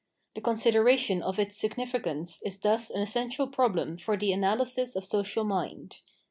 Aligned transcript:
The 0.33 0.41
consideration 0.41 1.21
of 1.21 1.37
its 1.37 1.57
significance 1.57 2.41
is 2.43 2.57
thus 2.59 2.89
an 2.89 3.03
essential 3.03 3.45
problem 3.45 3.99
for 3.99 4.17
the 4.17 4.31
analysis 4.31 4.95
of 4.95 5.05
social 5.05 5.43
mind. 5.43 5.99